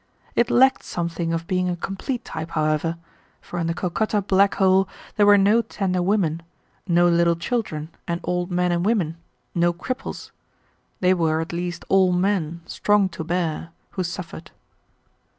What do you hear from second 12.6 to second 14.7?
strong to bear, who suffered.